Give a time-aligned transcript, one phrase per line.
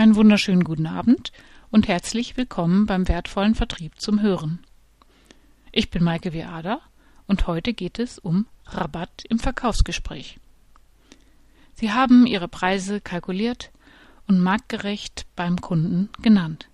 [0.00, 1.30] Einen wunderschönen guten Abend
[1.70, 4.64] und herzlich willkommen beim wertvollen Vertrieb zum Hören.
[5.72, 6.80] Ich bin Maike Weader
[7.26, 10.38] und heute geht es um Rabatt im Verkaufsgespräch.
[11.74, 13.72] Sie haben Ihre Preise kalkuliert
[14.26, 16.70] und marktgerecht beim Kunden genannt.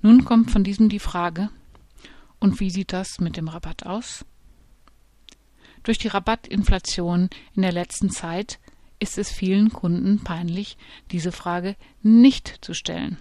[0.00, 1.50] Nun kommt von diesem die Frage,
[2.38, 4.24] und wie sieht das mit dem Rabatt aus?
[5.82, 8.60] Durch die Rabattinflation in der letzten Zeit
[8.98, 10.76] ist es vielen Kunden peinlich,
[11.10, 13.18] diese Frage nicht zu stellen.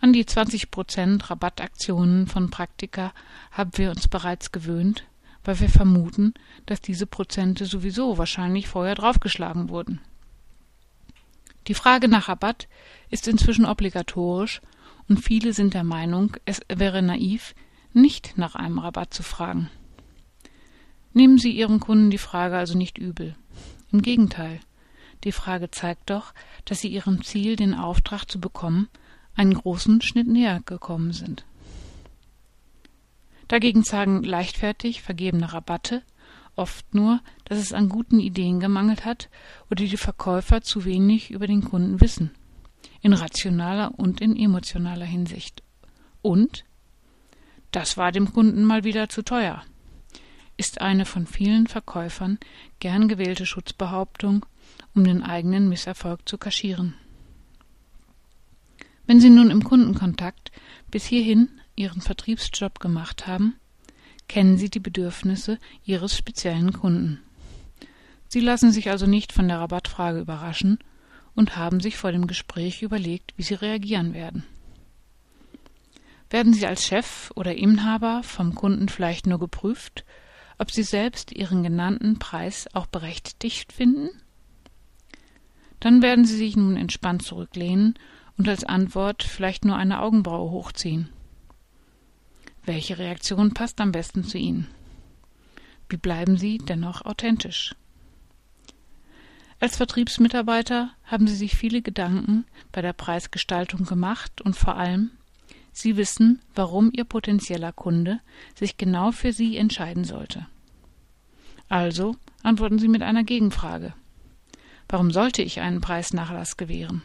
[0.00, 3.12] An die 20% Rabattaktionen von Praktika
[3.52, 5.04] haben wir uns bereits gewöhnt,
[5.44, 6.34] weil wir vermuten,
[6.66, 10.00] dass diese Prozente sowieso wahrscheinlich vorher draufgeschlagen wurden.
[11.68, 12.66] Die Frage nach Rabatt
[13.10, 14.60] ist inzwischen obligatorisch
[15.08, 17.54] und viele sind der Meinung, es wäre naiv,
[17.92, 19.70] nicht nach einem Rabatt zu fragen.
[21.12, 23.36] Nehmen Sie Ihren Kunden die Frage also nicht übel.
[23.92, 24.60] Im Gegenteil.
[25.24, 26.32] Die Frage zeigt doch,
[26.64, 28.88] dass Sie Ihrem Ziel, den Auftrag zu bekommen,
[29.34, 31.44] einen großen Schnitt näher gekommen sind.
[33.48, 36.02] Dagegen zeigen leichtfertig vergebene Rabatte
[36.56, 39.28] oft nur, dass es an guten Ideen gemangelt hat
[39.70, 42.30] oder die Verkäufer zu wenig über den Kunden wissen,
[43.00, 45.62] in rationaler und in emotionaler Hinsicht.
[46.20, 46.64] Und
[47.70, 49.62] das war dem Kunden mal wieder zu teuer
[50.62, 52.38] ist eine von vielen Verkäufern
[52.78, 54.46] gern gewählte Schutzbehauptung,
[54.94, 56.94] um den eigenen Misserfolg zu kaschieren.
[59.04, 60.52] Wenn Sie nun im Kundenkontakt
[60.88, 63.56] bis hierhin Ihren Vertriebsjob gemacht haben,
[64.28, 67.18] kennen Sie die Bedürfnisse Ihres speziellen Kunden.
[68.28, 70.78] Sie lassen sich also nicht von der Rabattfrage überraschen
[71.34, 74.44] und haben sich vor dem Gespräch überlegt, wie Sie reagieren werden.
[76.30, 80.04] Werden Sie als Chef oder Inhaber vom Kunden vielleicht nur geprüft
[80.62, 84.10] ob Sie selbst Ihren genannten Preis auch berechtigt finden?
[85.80, 87.98] Dann werden Sie sich nun entspannt zurücklehnen
[88.38, 91.08] und als Antwort vielleicht nur eine Augenbraue hochziehen.
[92.64, 94.68] Welche Reaktion passt am besten zu Ihnen?
[95.88, 97.74] Wie bleiben Sie dennoch authentisch?
[99.58, 105.10] Als Vertriebsmitarbeiter haben Sie sich viele Gedanken bei der Preisgestaltung gemacht und vor allem,
[105.72, 108.20] Sie wissen, warum Ihr potenzieller Kunde
[108.54, 110.46] sich genau für Sie entscheiden sollte.
[111.72, 113.94] Also antworten Sie mit einer Gegenfrage.
[114.90, 117.00] Warum sollte ich einen Preisnachlass gewähren?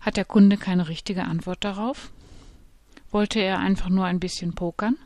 [0.00, 2.10] Hat der Kunde keine richtige Antwort darauf?
[3.12, 4.96] Wollte er einfach nur ein bisschen pokern?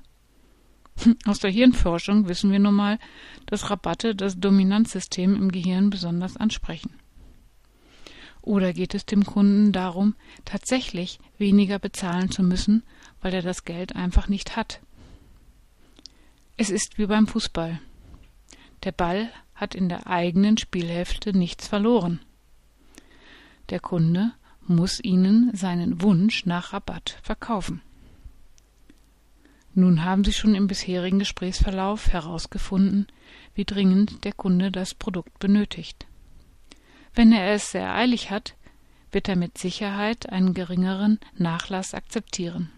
[1.26, 2.98] Aus der Hirnforschung wissen wir nun mal,
[3.44, 6.94] dass Rabatte das Dominanzsystem im Gehirn besonders ansprechen.
[8.40, 10.14] Oder geht es dem Kunden darum,
[10.46, 12.84] tatsächlich weniger bezahlen zu müssen,
[13.20, 14.80] weil er das Geld einfach nicht hat?
[16.56, 17.80] Es ist wie beim Fußball.
[18.84, 22.20] Der Ball hat in der eigenen Spielhälfte nichts verloren.
[23.70, 24.32] Der Kunde
[24.66, 27.80] muss Ihnen seinen Wunsch nach Rabatt verkaufen.
[29.72, 33.06] Nun haben Sie schon im bisherigen Gesprächsverlauf herausgefunden,
[33.54, 36.06] wie dringend der Kunde das Produkt benötigt.
[37.14, 38.54] Wenn er es sehr eilig hat,
[39.10, 42.70] wird er mit Sicherheit einen geringeren Nachlass akzeptieren.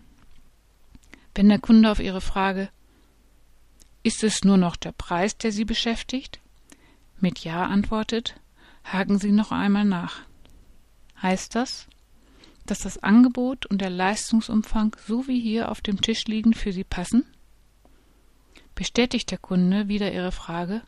[1.34, 2.70] Wenn der Kunde auf Ihre Frage
[4.06, 6.38] ist es nur noch der Preis, der Sie beschäftigt?
[7.18, 8.40] Mit Ja antwortet,
[8.84, 10.20] haken Sie noch einmal nach.
[11.20, 11.88] Heißt das,
[12.66, 16.84] dass das Angebot und der Leistungsumfang so wie hier auf dem Tisch liegen für Sie
[16.84, 17.24] passen?
[18.76, 20.82] Bestätigt der Kunde wieder Ihre Frage,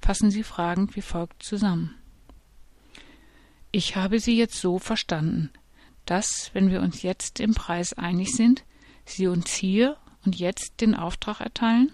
[0.00, 1.94] fassen Sie fragend wie folgt zusammen.
[3.70, 5.50] Ich habe Sie jetzt so verstanden,
[6.06, 8.64] dass, wenn wir uns jetzt im Preis einig sind,
[9.04, 11.92] Sie uns hier und jetzt den Auftrag erteilen?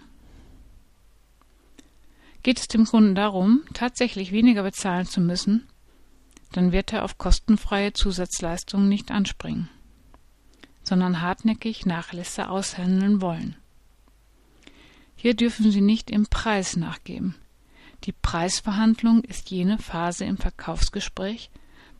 [2.43, 5.67] Geht es dem Kunden darum, tatsächlich weniger bezahlen zu müssen,
[6.51, 9.69] dann wird er auf kostenfreie Zusatzleistungen nicht anspringen,
[10.83, 13.55] sondern hartnäckig Nachlässe aushandeln wollen.
[15.15, 17.35] Hier dürfen Sie nicht im Preis nachgeben.
[18.03, 21.49] Die Preisverhandlung ist jene Phase im Verkaufsgespräch,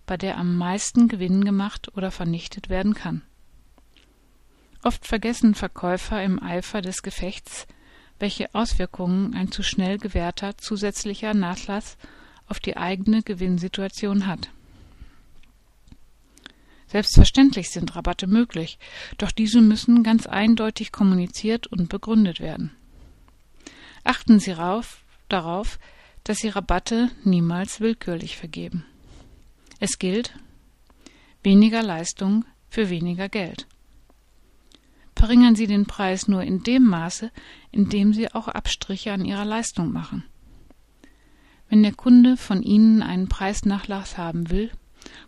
[0.05, 3.21] bei der am meisten Gewinn gemacht oder vernichtet werden kann.
[4.83, 7.65] Oft vergessen Verkäufer im Eifer des Gefechts,
[8.19, 11.97] welche Auswirkungen ein zu schnell gewährter zusätzlicher Nachlass
[12.47, 14.49] auf die eigene Gewinnsituation hat.
[16.87, 18.77] Selbstverständlich sind Rabatte möglich,
[19.17, 22.71] doch diese müssen ganz eindeutig kommuniziert und begründet werden.
[24.03, 25.79] Achten Sie rauf, darauf,
[26.23, 28.85] dass Sie Rabatte niemals willkürlich vergeben.
[29.79, 30.35] Es gilt
[31.41, 33.67] weniger Leistung für weniger Geld
[35.23, 37.31] verringern Sie den Preis nur in dem Maße,
[37.71, 40.25] in dem Sie auch Abstriche an Ihrer Leistung machen.
[41.69, 44.69] Wenn der Kunde von Ihnen einen Preisnachlass haben will,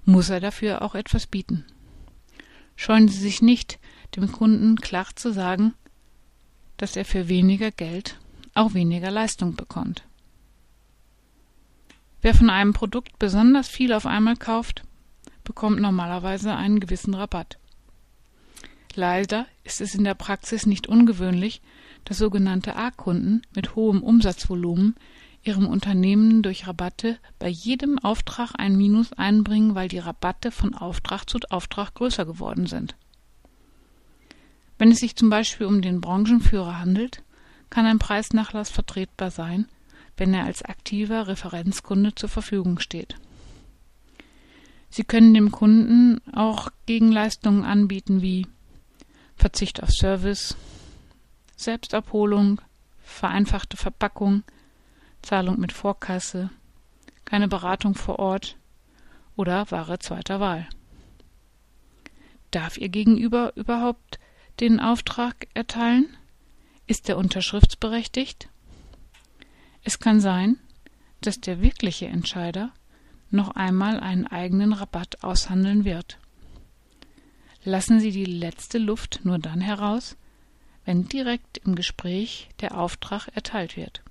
[0.03, 1.63] muss er dafür auch etwas bieten.
[2.75, 3.80] Scheuen Sie sich nicht,
[4.18, 5.74] dem Kunden klar zu sagen,
[6.75, 8.19] dass er für weniger Geld
[8.53, 10.03] auch weniger Leistung bekommt.
[12.21, 14.83] Wer von einem Produkt besonders viel auf einmal kauft,
[15.45, 17.59] bekommt normalerweise einen gewissen Rabatt.
[18.95, 21.62] Leider ist es in der Praxis nicht ungewöhnlich,
[22.06, 24.95] dass sogenannte A-Kunden mit hohem Umsatzvolumen
[25.44, 31.30] ihrem Unternehmen durch Rabatte bei jedem Auftrag ein Minus einbringen, weil die Rabatte von Auftrag
[31.30, 32.95] zu Auftrag größer geworden sind.
[34.77, 37.21] Wenn es sich zum Beispiel um den Branchenführer handelt,
[37.69, 39.68] kann ein Preisnachlass vertretbar sein,
[40.15, 43.15] wenn er als aktiver Referenzkunde zur Verfügung steht.
[44.89, 48.47] Sie können dem Kunden auch Gegenleistungen anbieten wie
[49.35, 50.55] Verzicht auf Service,
[51.55, 52.61] Selbstabholung,
[52.99, 54.43] vereinfachte Verpackung,
[55.21, 56.49] Zahlung mit Vorkasse,
[57.23, 58.57] keine Beratung vor Ort
[59.35, 60.67] oder Ware zweiter Wahl.
[62.51, 64.19] Darf Ihr Gegenüber überhaupt
[64.59, 66.07] den Auftrag erteilen?
[66.87, 68.47] Ist er unterschriftsberechtigt?
[69.83, 70.57] Es kann sein,
[71.21, 72.71] dass der wirkliche Entscheider
[73.29, 76.19] noch einmal einen eigenen Rabatt aushandeln wird.
[77.67, 80.15] Lassen Sie die letzte Luft nur dann heraus,
[80.85, 84.03] wenn direkt im Gespräch der Auftrag erteilt wird.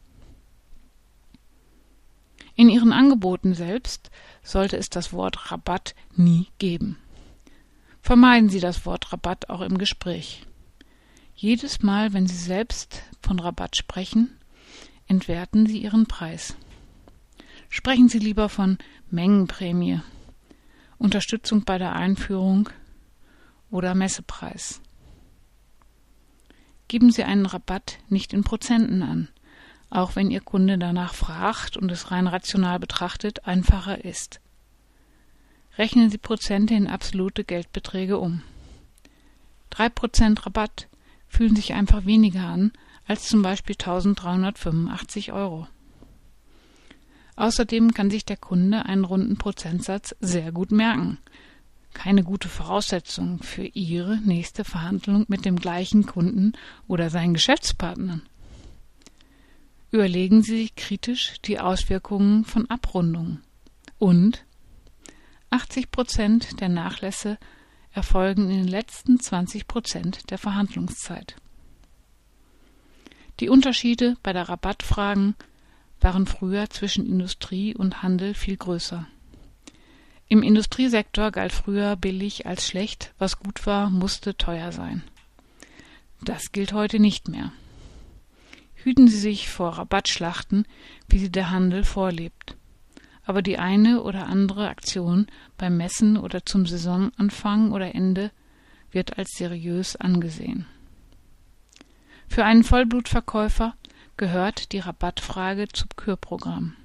[2.57, 4.11] In Ihren Angeboten selbst
[4.43, 6.99] sollte es das Wort Rabatt nie geben.
[8.03, 10.45] Vermeiden Sie das Wort Rabatt auch im Gespräch.
[11.37, 14.37] Jedes Mal, wenn Sie selbst von Rabatt sprechen,
[15.07, 16.57] entwerten Sie Ihren Preis.
[17.69, 18.79] Sprechen Sie lieber von
[19.11, 20.01] Mengenprämie,
[20.99, 22.69] Unterstützung bei der Einführung
[23.75, 24.81] oder Messepreis.
[26.87, 29.29] Geben Sie einen Rabatt nicht in Prozenten an,
[29.91, 34.41] auch wenn Ihr Kunde danach fragt und es rein rational betrachtet einfacher ist.
[35.77, 38.43] Rechnen Sie Prozente in absolute Geldbeträge um.
[39.71, 40.89] Drei Prozent Rabatt
[41.27, 42.71] fühlen sich einfach weniger an
[43.07, 45.67] als zum Beispiel 1385 Euro.
[47.35, 51.19] Außerdem kann sich der Kunde einen runden Prozentsatz sehr gut merken.
[51.95, 56.53] Keine gute Voraussetzung für Ihre nächste Verhandlung mit dem gleichen Kunden
[56.87, 58.23] oder seinen Geschäftspartnern.
[59.91, 63.43] Überlegen Sie sich kritisch die Auswirkungen von Abrundungen.
[63.99, 64.45] Und
[65.51, 67.39] 80 Prozent der Nachlässe
[67.93, 71.37] erfolgen in den letzten 20 Prozent der Verhandlungszeit.
[73.41, 75.37] Die Unterschiede bei der Rabattfragen
[76.01, 79.07] waren früher zwischen Industrie und Handel viel größer.
[80.29, 85.03] Im Industriesektor galt früher billig als schlecht, was gut war, musste teuer sein.
[86.23, 87.53] Das gilt heute nicht mehr.
[88.75, 90.67] Hüten Sie sich vor Rabattschlachten,
[91.09, 92.57] wie sie der Handel vorlebt.
[93.25, 95.27] Aber die eine oder andere Aktion
[95.57, 98.31] beim Messen oder zum Saisonanfang oder Ende
[98.91, 100.67] wird als seriös angesehen.
[102.29, 103.75] Für einen Vollblutverkäufer
[104.17, 106.77] gehört die Rabattfrage zum Kürprogramm.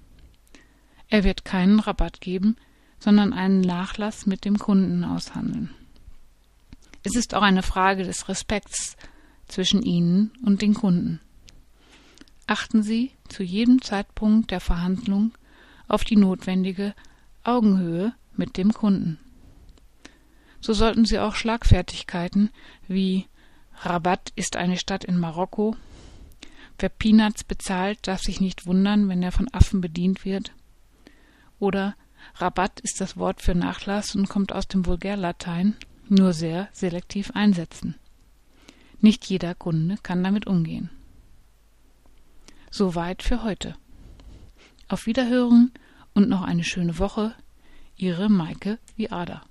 [1.08, 2.56] Er wird keinen Rabatt geben,
[3.00, 5.70] sondern einen Nachlass mit dem Kunden aushandeln.
[7.04, 8.98] Es ist auch eine Frage des Respekts
[9.48, 11.22] zwischen Ihnen und den Kunden.
[12.46, 15.32] Achten Sie zu jedem Zeitpunkt der Verhandlung
[15.88, 16.94] auf die notwendige
[17.44, 19.20] Augenhöhe mit dem Kunden.
[20.62, 22.50] So sollten Sie auch Schlagfertigkeiten
[22.88, 23.28] wie
[23.82, 25.78] Rabat ist eine Stadt in Marokko
[26.80, 30.54] Wer Peanuts bezahlt, darf sich nicht wundern, wenn er von Affen bedient wird.
[31.60, 31.96] Oder
[32.36, 35.76] Rabatt ist das Wort für Nachlass und kommt aus dem Vulgärlatein,
[36.08, 37.96] nur sehr selektiv einsetzen.
[39.02, 40.90] Nicht jeder Kunde kann damit umgehen.
[42.72, 43.76] Soweit für heute.
[44.88, 45.72] Auf Wiederhören
[46.14, 47.34] und noch eine schöne Woche.
[47.96, 49.42] Ihre Maike Viada.